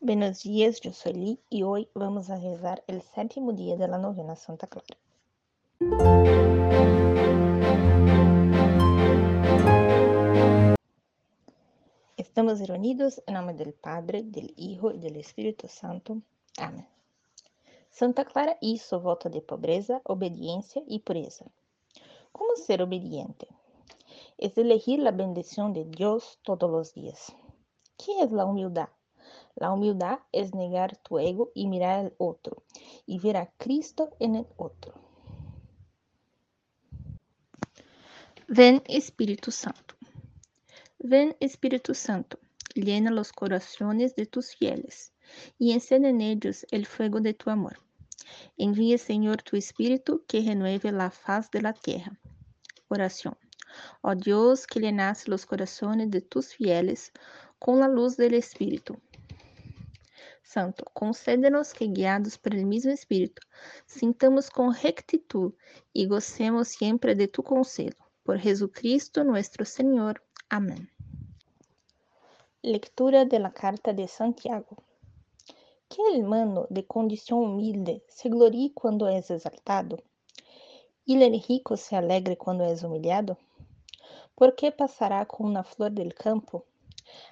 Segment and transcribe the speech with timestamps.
[0.00, 3.96] Buenos días, yo soy Lee y hoy vamos a rezar el séptimo día de la
[3.96, 4.98] novena Santa Clara.
[12.18, 16.20] Estamos reunidos en nombre del Padre, del Hijo y del Espíritu Santo.
[16.58, 16.86] Amén.
[17.90, 21.46] Santa Clara hizo voto de pobreza, obediencia y pureza.
[22.32, 23.48] ¿Cómo ser obediente?
[24.36, 27.34] Es elegir la bendición de Dios todos los días.
[27.96, 28.90] ¿Qué es la humildad?
[29.56, 32.62] La humildad es negar tu ego y mirar al otro
[33.06, 34.94] y ver a Cristo en el otro.
[38.48, 39.96] Ven Espíritu Santo.
[40.98, 42.38] Ven Espíritu Santo,
[42.74, 45.14] llena los corazones de tus fieles
[45.58, 47.80] y encende en ellos el fuego de tu amor.
[48.58, 52.18] Envía, Señor, tu Espíritu que renueve la faz de la tierra.
[52.88, 53.36] Oración.
[54.02, 57.12] Oh Dios, que llenas los corazones de tus fieles
[57.58, 59.00] con la luz del Espíritu.
[60.46, 63.42] Santo, concédenos que, guiados por el mismo Espíritu,
[63.84, 65.52] sintamos con rectitud
[65.92, 67.96] y gocemos siempre de tu consuelo.
[68.22, 70.22] Por Jesucristo nuestro Señor.
[70.48, 70.88] Amén.
[72.62, 74.76] Lectura de la carta de Santiago.
[75.88, 79.96] ¿Qué hermano de condición humilde se gloríe cuando es exaltado?
[81.04, 83.36] ¿Y el rico se alegre cuando es humillado?
[84.36, 86.66] ¿Por qué pasará con una flor del campo?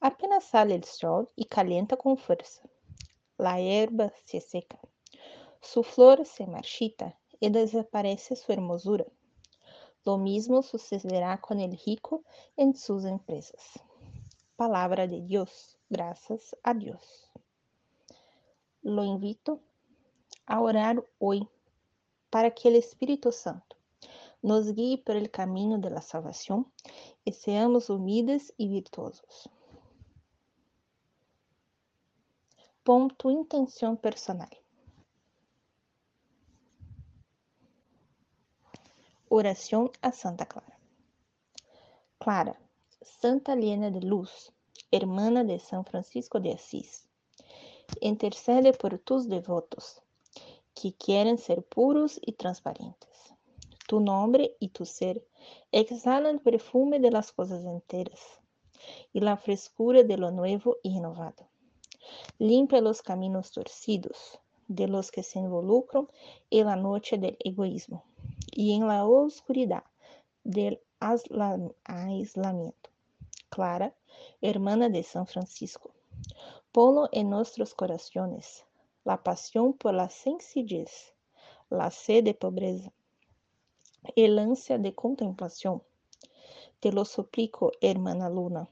[0.00, 2.62] Apenas sale el sol y calienta con fuerza.
[3.38, 4.80] La hierba se seca,
[5.60, 9.04] su flor se marchita y desaparece su hermosura.
[10.04, 12.22] Lo mismo sucederá con el rico
[12.56, 13.78] en sus empresas.
[14.56, 17.30] Palabra de Dios, gracias a Dios.
[18.80, 19.60] Lo invito
[20.46, 21.46] a orar hoy
[22.30, 23.76] para que el Espíritu Santo
[24.40, 26.72] nos guíe por el camino de la salvación
[27.24, 29.50] y seamos humildes y virtuosos.
[32.86, 34.56] Pon tu intención personal.
[39.28, 40.78] Oración a Santa Clara.
[42.20, 42.60] Clara,
[43.02, 44.52] Santa llena de luz,
[44.92, 47.08] hermana de San Francisco de Asís,
[48.00, 50.00] intercede por tus devotos
[50.72, 53.34] que quieren ser puros y transparentes.
[53.88, 55.26] Tu nombre y tu ser
[55.72, 58.20] exhalan el perfume de las cosas enteras
[59.12, 61.48] y la frescura de lo nuevo y renovado.
[62.38, 66.08] Limpia los caminos torcidos de los que se involucran
[66.50, 68.04] en la noche del egoísmo
[68.50, 69.84] y en la oscuridad
[70.44, 72.90] del aislamiento.
[73.48, 73.94] Clara,
[74.40, 75.92] hermana de San Francisco,
[76.72, 78.64] ponlo en nuestros corazones
[79.06, 81.14] la pasión por la sencillez,
[81.70, 82.92] la sed de pobreza,
[84.16, 85.80] el ansia de contemplación.
[86.80, 88.68] Te lo suplico, hermana Luna,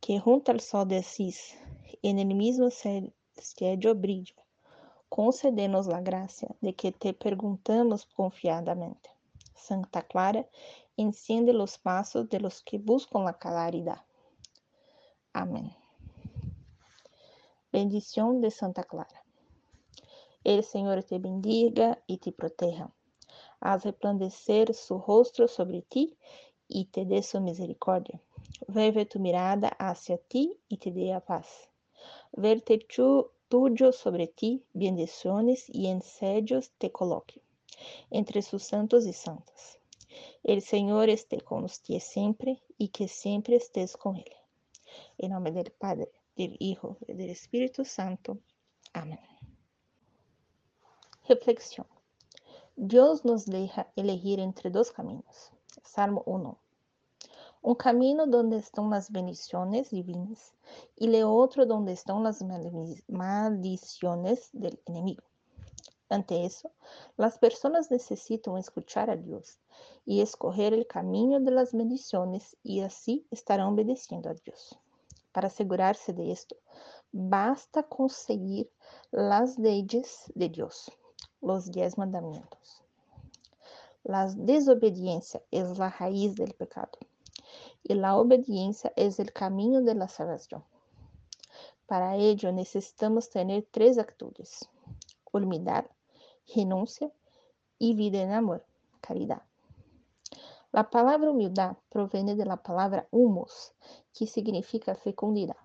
[0.00, 1.54] que junto al sol de Asís,
[2.02, 4.34] en el mismo sello brilla.
[5.08, 9.10] Concédenos la gracia de que te preguntamos confiadamente.
[9.54, 10.48] Santa Clara,
[10.96, 14.02] enciende los pasos de los que buscan la claridad.
[15.32, 15.74] Amén.
[17.72, 19.24] Bendición de Santa Clara.
[20.44, 22.90] El Señor te bendiga y te proteja.
[23.60, 26.16] Haz resplandecer su rostro sobre ti
[26.68, 28.20] y te dé su misericordia.
[28.66, 31.71] Vuelve tu mirada hacia ti y te dé paz.
[32.32, 32.86] Verte
[33.48, 37.42] tuyo sobre ti, bendiciones y ensedios te coloque
[38.10, 39.78] entre sus santos y santas.
[40.42, 44.32] El Señor esté con usted siempre y que siempre estés con Él.
[45.18, 48.38] En nombre del Padre, del Hijo y del Espíritu Santo.
[48.92, 49.20] Amén.
[51.28, 51.86] Reflexión.
[52.76, 55.52] Dios nos deja elegir entre dos caminos.
[55.84, 56.58] Salmo 1.
[57.64, 60.52] Un camino donde están las bendiciones divinas
[60.96, 62.42] y el otro donde están las
[63.06, 65.22] maldiciones del enemigo.
[66.08, 66.72] Ante eso,
[67.16, 69.60] las personas necesitan escuchar a Dios
[70.04, 74.76] y escoger el camino de las bendiciones y así estarán obedeciendo a Dios.
[75.30, 76.56] Para asegurarse de esto,
[77.12, 78.72] basta conseguir
[79.12, 80.90] las leyes de Dios,
[81.40, 82.82] los diez mandamientos.
[84.02, 86.98] La desobediencia es la raíz del pecado
[87.84, 90.64] y la obediencia es el camino de la salvación.
[91.86, 94.68] Para ello necesitamos tener tres actitudes,
[95.32, 95.84] humildad,
[96.54, 97.10] renuncia
[97.78, 98.64] y vida en amor,
[99.00, 99.42] caridad.
[100.70, 103.72] La palabra humildad proviene de la palabra humus,
[104.14, 105.56] que significa fecundidad.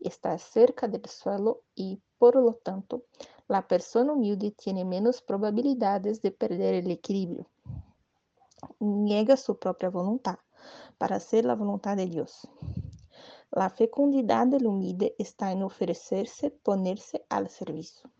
[0.00, 3.04] Está cerca del suelo y, por lo tanto,
[3.46, 7.46] la persona humilde tiene menos probabilidades de perder el equilibrio.
[8.80, 10.38] Niega su propia voluntad
[10.98, 12.48] para hacer la voluntad de Dios.
[13.50, 18.10] La fecundidad del humilde está en ofrecerse, ponerse al servicio.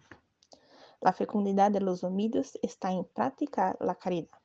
[1.01, 4.39] La fecundidad de los humildes está en practicar la caridad.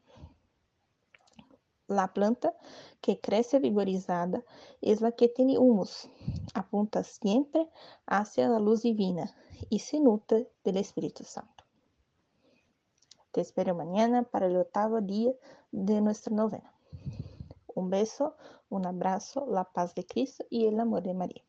[1.87, 2.55] La planta
[3.01, 4.43] que crece vigorizada
[4.81, 6.09] es la que tiene humus,
[6.53, 7.69] apunta siempre
[8.05, 9.35] hacia la luz divina
[9.69, 11.63] y se nutre del Espíritu Santo.
[13.31, 15.33] Te espero mañana para el octavo día
[15.71, 16.72] de nuestra novena.
[17.75, 18.35] Un beso,
[18.69, 21.43] un abrazo, la paz de Cristo y el amor de María.